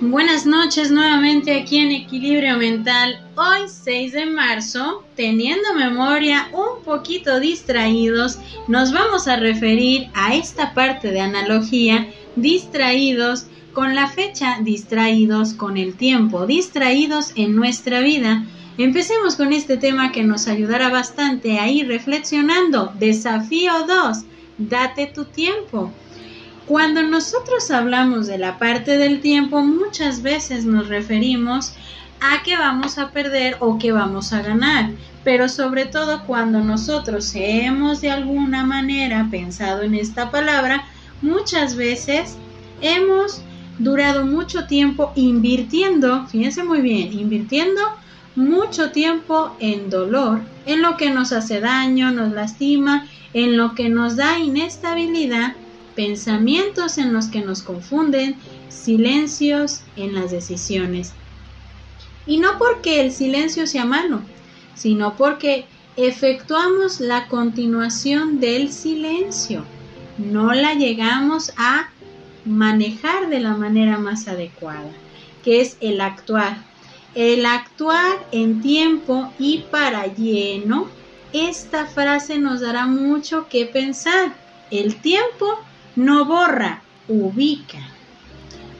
[0.00, 3.20] Buenas noches nuevamente aquí en Equilibrio Mental.
[3.34, 8.38] Hoy 6 de marzo, teniendo memoria un poquito distraídos,
[8.68, 12.06] nos vamos a referir a esta parte de analogía,
[12.36, 18.44] distraídos con la fecha, distraídos con el tiempo, distraídos en nuestra vida.
[18.78, 22.92] Empecemos con este tema que nos ayudará bastante a ir reflexionando.
[23.00, 24.18] Desafío 2.
[24.58, 25.92] Date tu tiempo.
[26.68, 31.72] Cuando nosotros hablamos de la parte del tiempo, muchas veces nos referimos
[32.20, 34.90] a que vamos a perder o que vamos a ganar,
[35.24, 40.84] pero sobre todo cuando nosotros hemos de alguna manera pensado en esta palabra,
[41.22, 42.36] muchas veces
[42.82, 43.40] hemos
[43.78, 47.80] durado mucho tiempo invirtiendo, fíjense muy bien, invirtiendo
[48.36, 53.88] mucho tiempo en dolor, en lo que nos hace daño, nos lastima, en lo que
[53.88, 55.54] nos da inestabilidad
[55.98, 58.36] pensamientos en los que nos confunden,
[58.68, 61.12] silencios en las decisiones.
[62.24, 64.20] Y no porque el silencio sea malo,
[64.76, 65.64] sino porque
[65.96, 69.64] efectuamos la continuación del silencio.
[70.18, 71.90] No la llegamos a
[72.44, 74.92] manejar de la manera más adecuada,
[75.42, 76.58] que es el actuar.
[77.16, 80.86] El actuar en tiempo y para lleno,
[81.32, 84.32] esta frase nos dará mucho que pensar.
[84.70, 85.58] El tiempo
[85.98, 87.80] no borra, ubica.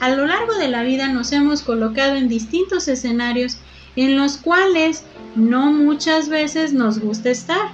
[0.00, 3.56] A lo largo de la vida nos hemos colocado en distintos escenarios
[3.96, 5.02] en los cuales
[5.34, 7.70] no muchas veces nos gusta estar.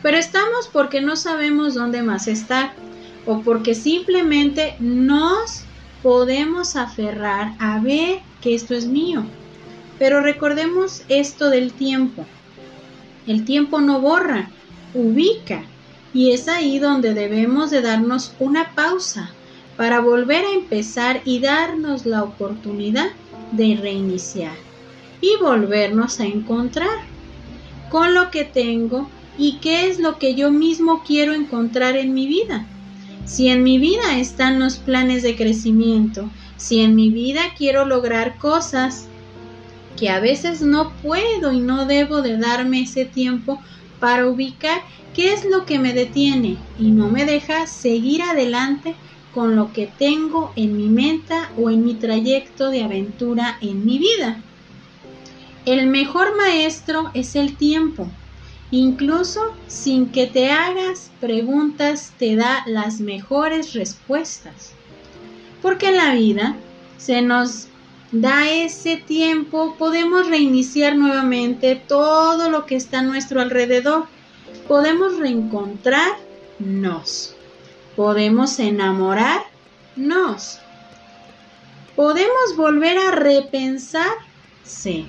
[0.00, 2.72] Pero estamos porque no sabemos dónde más estar
[3.26, 5.62] o porque simplemente nos
[6.00, 9.24] podemos aferrar a ver que esto es mío.
[9.98, 12.24] Pero recordemos esto del tiempo.
[13.26, 14.50] El tiempo no borra,
[14.94, 15.64] ubica.
[16.12, 19.30] Y es ahí donde debemos de darnos una pausa
[19.76, 23.10] para volver a empezar y darnos la oportunidad
[23.52, 24.54] de reiniciar
[25.20, 26.98] y volvernos a encontrar
[27.90, 29.08] con lo que tengo
[29.38, 32.66] y qué es lo que yo mismo quiero encontrar en mi vida.
[33.24, 38.38] Si en mi vida están los planes de crecimiento, si en mi vida quiero lograr
[38.38, 39.06] cosas
[39.98, 43.60] que a veces no puedo y no debo de darme ese tiempo
[44.00, 44.82] para ubicar
[45.14, 48.94] qué es lo que me detiene y no me deja seguir adelante
[49.32, 53.98] con lo que tengo en mi meta o en mi trayecto de aventura en mi
[53.98, 54.42] vida.
[55.66, 58.08] El mejor maestro es el tiempo.
[58.72, 64.72] Incluso sin que te hagas preguntas te da las mejores respuestas.
[65.60, 66.56] Porque en la vida
[66.96, 67.68] se nos
[68.12, 74.04] da ese tiempo, podemos reiniciar nuevamente todo lo que está a nuestro alrededor.
[74.66, 77.34] Podemos reencontrarnos.
[77.96, 80.58] Podemos enamorarnos.
[81.94, 85.04] Podemos volver a repensarse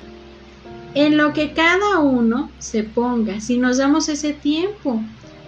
[0.93, 3.39] en lo que cada uno se ponga.
[3.39, 5.01] Si nos damos ese tiempo,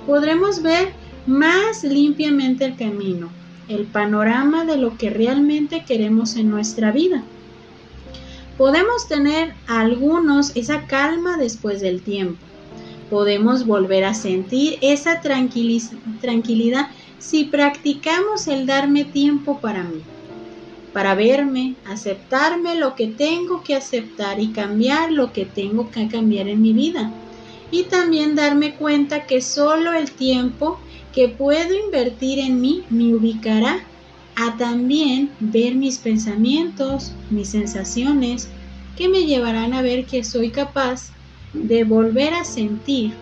[0.07, 0.93] podremos ver
[1.25, 3.29] más limpiamente el camino,
[3.67, 7.23] el panorama de lo que realmente queremos en nuestra vida.
[8.57, 12.37] Podemos tener algunos esa calma después del tiempo.
[13.09, 20.01] Podemos volver a sentir esa tranquilidad si practicamos el darme tiempo para mí,
[20.93, 26.47] para verme, aceptarme lo que tengo que aceptar y cambiar lo que tengo que cambiar
[26.47, 27.11] en mi vida.
[27.71, 30.79] Y también darme cuenta que solo el tiempo
[31.11, 33.83] que puedo invertir en mí me ubicará
[34.35, 38.47] a también ver mis pensamientos, mis sensaciones,
[38.97, 41.11] que me llevarán a ver que soy capaz
[41.53, 43.13] de volver a sentir,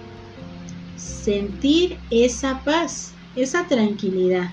[0.96, 4.52] sentir esa paz, esa tranquilidad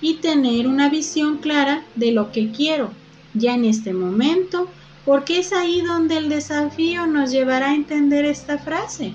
[0.00, 2.90] y tener una visión clara de lo que quiero
[3.34, 4.68] ya en este momento,
[5.04, 9.14] porque es ahí donde el desafío nos llevará a entender esta frase.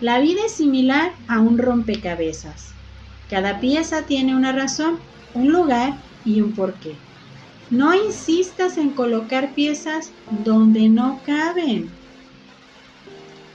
[0.00, 2.72] La vida es similar a un rompecabezas.
[3.32, 4.98] Cada pieza tiene una razón,
[5.32, 6.94] un lugar y un porqué.
[7.70, 10.10] No insistas en colocar piezas
[10.44, 11.88] donde no caben.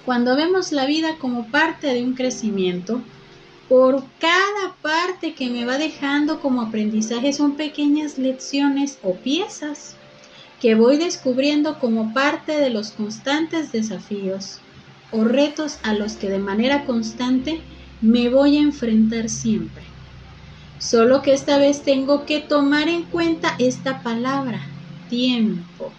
[0.03, 3.03] Cuando vemos la vida como parte de un crecimiento,
[3.69, 9.95] por cada parte que me va dejando como aprendizaje son pequeñas lecciones o piezas
[10.59, 14.57] que voy descubriendo como parte de los constantes desafíos
[15.11, 17.61] o retos a los que de manera constante
[18.01, 19.83] me voy a enfrentar siempre.
[20.79, 24.61] Solo que esta vez tengo que tomar en cuenta esta palabra,
[25.09, 25.91] tiempo,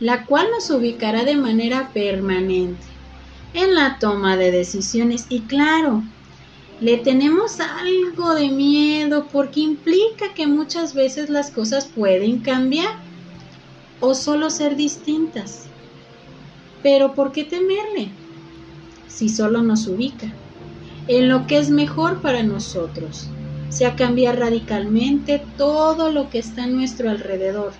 [0.00, 2.82] la cual nos ubicará de manera permanente
[3.54, 6.02] en la toma de decisiones y claro,
[6.80, 12.96] le tenemos algo de miedo porque implica que muchas veces las cosas pueden cambiar
[14.00, 15.68] o solo ser distintas.
[16.82, 18.10] Pero ¿por qué temerle
[19.08, 20.30] si solo nos ubica
[21.08, 23.28] en lo que es mejor para nosotros?
[23.68, 27.72] sea cambiar radicalmente todo lo que está a nuestro alrededor,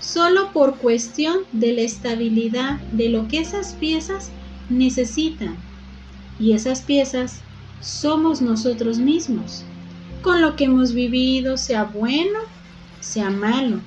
[0.00, 4.30] solo por cuestión de la estabilidad de lo que esas piezas
[4.68, 5.56] necesitan.
[6.40, 7.40] Y esas piezas
[7.80, 9.64] somos nosotros mismos,
[10.22, 12.40] con lo que hemos vivido, sea bueno,
[13.00, 13.80] sea malo,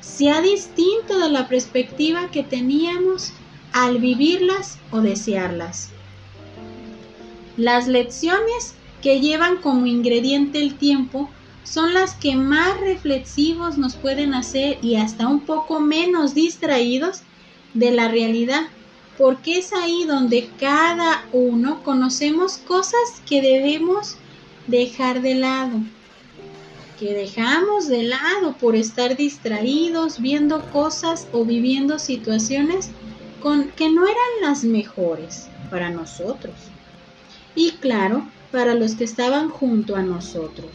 [0.00, 3.32] sea distinto de la perspectiva que teníamos
[3.72, 5.90] al vivirlas o desearlas.
[7.56, 11.30] Las lecciones que llevan como ingrediente el tiempo
[11.64, 17.22] son las que más reflexivos nos pueden hacer y hasta un poco menos distraídos
[17.72, 18.62] de la realidad,
[19.16, 24.16] porque es ahí donde cada uno conocemos cosas que debemos
[24.66, 25.78] dejar de lado,
[27.00, 32.90] que dejamos de lado por estar distraídos viendo cosas o viviendo situaciones
[33.40, 36.54] con, que no eran las mejores para nosotros.
[37.56, 40.70] Y claro, para los que estaban junto a nosotros.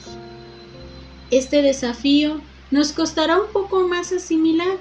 [1.30, 2.42] Este desafío
[2.72, 4.78] nos costará un poco más asimilar,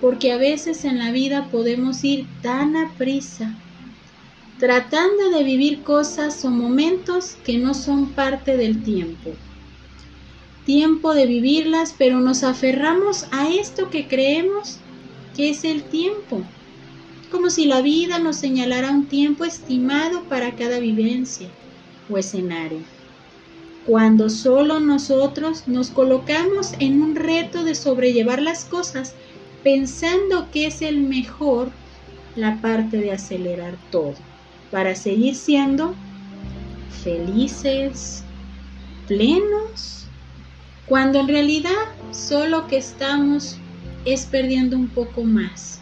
[0.00, 3.54] porque a veces en la vida podemos ir tan a prisa,
[4.58, 9.30] tratando de vivir cosas o momentos que no son parte del tiempo.
[10.64, 14.78] Tiempo de vivirlas, pero nos aferramos a esto que creemos
[15.36, 16.42] que es el tiempo,
[17.30, 21.48] como si la vida nos señalara un tiempo estimado para cada vivencia
[22.08, 22.80] o escenario.
[23.86, 29.14] Cuando solo nosotros nos colocamos en un reto de sobrellevar las cosas
[29.62, 31.70] pensando que es el mejor
[32.34, 34.14] la parte de acelerar todo
[34.70, 35.94] para seguir siendo
[37.02, 38.24] felices,
[39.06, 40.06] plenos,
[40.86, 41.70] cuando en realidad
[42.10, 43.56] solo que estamos
[44.04, 45.80] es perdiendo un poco más.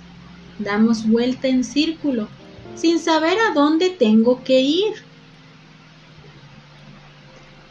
[0.59, 2.29] Damos vuelta en círculo
[2.75, 4.95] sin saber a dónde tengo que ir.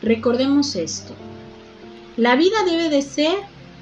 [0.02, 1.14] Recordemos esto.
[2.18, 3.36] La vida debe de ser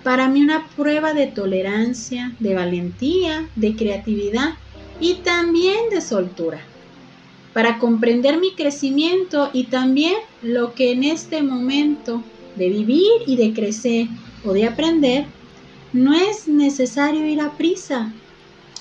[0.04, 4.56] para mí una prueba de tolerancia, de valentía, de creatividad
[5.00, 6.62] y también de soltura.
[7.54, 12.24] Para comprender mi crecimiento y también lo que en este momento
[12.56, 14.08] de vivir y de crecer
[14.46, 15.26] o de aprender,
[15.92, 18.14] no es necesario ir a prisa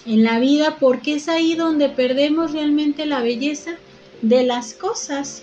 [0.07, 3.73] en la vida porque es ahí donde perdemos realmente la belleza
[4.23, 5.43] de las cosas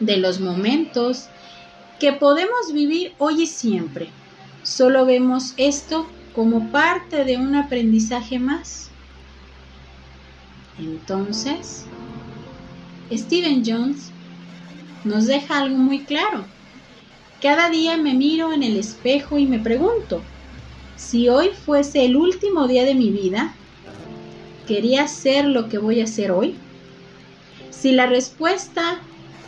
[0.00, 1.28] de los momentos
[1.98, 4.08] que podemos vivir hoy y siempre.
[4.62, 8.90] Solo vemos esto como parte de un aprendizaje más.
[10.78, 11.84] Entonces,
[13.12, 14.10] Steven Jones
[15.04, 16.44] nos deja algo muy claro.
[17.42, 20.22] Cada día me miro en el espejo y me pregunto,
[20.96, 23.54] si hoy fuese el último día de mi vida,
[24.70, 26.54] ¿quería ser lo que voy a hacer hoy?
[27.70, 29.00] Si la respuesta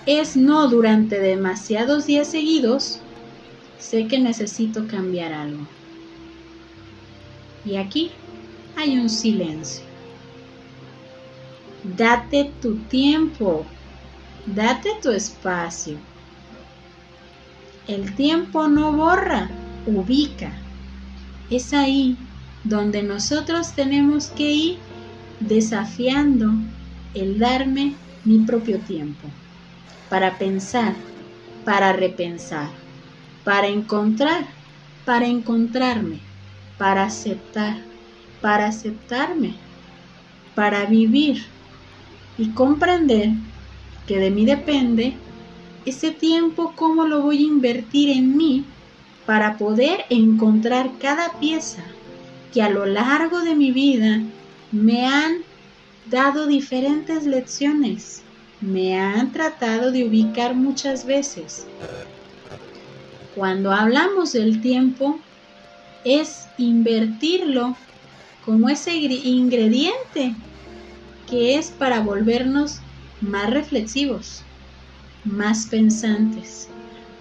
[0.05, 2.99] es no durante demasiados días seguidos,
[3.79, 5.65] sé que necesito cambiar algo.
[7.65, 8.11] Y aquí
[8.75, 9.85] hay un silencio.
[11.97, 13.65] Date tu tiempo,
[14.45, 15.99] date tu espacio.
[17.87, 19.49] El tiempo no borra,
[19.87, 20.53] ubica.
[21.49, 22.17] Es ahí
[22.65, 24.92] donde nosotros tenemos que ir
[25.49, 26.53] desafiando
[27.15, 27.95] el darme
[28.25, 29.29] mi propio tiempo
[30.09, 30.95] para pensar,
[31.65, 32.69] para repensar,
[33.45, 34.47] para encontrar,
[35.05, 36.19] para encontrarme,
[36.79, 37.79] para aceptar,
[38.41, 39.55] para aceptarme,
[40.55, 41.45] para vivir
[42.39, 43.31] y comprender
[44.07, 45.15] que de mí depende
[45.85, 48.65] ese tiempo, cómo lo voy a invertir en mí
[49.27, 51.83] para poder encontrar cada pieza
[52.53, 54.21] que a lo largo de mi vida
[54.73, 55.39] me han
[56.11, 58.23] dado diferentes lecciones
[58.63, 61.67] me han tratado de ubicar muchas veces.
[63.35, 65.19] Cuando hablamos del tiempo,
[66.05, 67.77] es invertirlo
[68.45, 70.35] como ese ingrediente
[71.29, 72.79] que es para volvernos
[73.21, 74.43] más reflexivos,
[75.25, 76.69] más pensantes,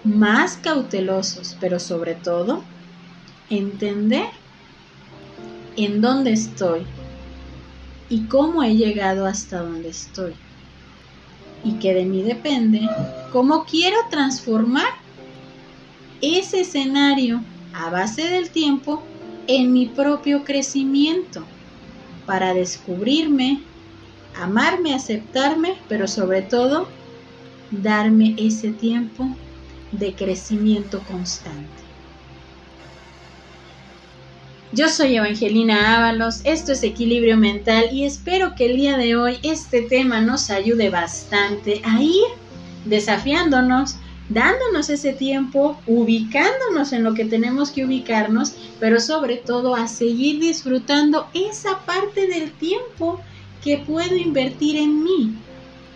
[0.04, 2.62] más cautelosos, pero sobre todo
[3.50, 4.26] entender
[5.76, 6.84] en dónde estoy
[8.12, 10.34] y cómo he llegado hasta donde estoy
[11.64, 12.86] y que de mí depende
[13.32, 14.90] cómo quiero transformar
[16.20, 17.42] ese escenario
[17.72, 19.02] a base del tiempo
[19.46, 21.42] en mi propio crecimiento
[22.26, 23.62] para descubrirme,
[24.38, 26.88] amarme, aceptarme, pero sobre todo
[27.70, 29.26] darme ese tiempo
[29.90, 31.81] de crecimiento constante.
[34.74, 39.38] Yo soy Evangelina Ábalos, esto es Equilibrio Mental y espero que el día de hoy
[39.42, 42.24] este tema nos ayude bastante a ir
[42.86, 43.96] desafiándonos,
[44.30, 50.40] dándonos ese tiempo, ubicándonos en lo que tenemos que ubicarnos, pero sobre todo a seguir
[50.40, 53.20] disfrutando esa parte del tiempo
[53.62, 55.36] que puedo invertir en mí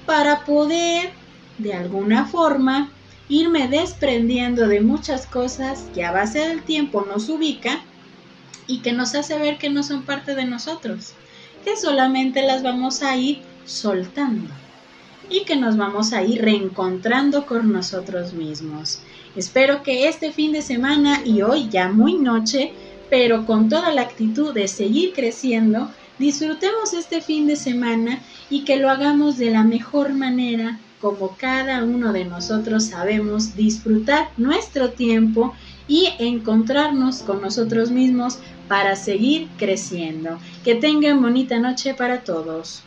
[0.05, 1.13] para poder,
[1.57, 2.91] de alguna forma,
[3.31, 7.83] irme desprendiendo de muchas cosas que a base del tiempo nos ubica
[8.67, 11.13] y que nos hace ver que no son parte de nosotros,
[11.65, 14.49] que solamente las vamos a ir soltando
[15.29, 19.01] y que nos vamos a ir reencontrando con nosotros mismos.
[19.35, 22.73] Espero que este fin de semana y hoy ya muy noche,
[23.11, 28.77] pero con toda la actitud de seguir creciendo, disfrutemos este fin de semana y que
[28.77, 35.55] lo hagamos de la mejor manera, como cada uno de nosotros sabemos disfrutar nuestro tiempo
[35.89, 38.39] y encontrarnos con nosotros mismos
[38.69, 40.39] para seguir creciendo.
[40.65, 42.83] Que tengan bonita noche para todos.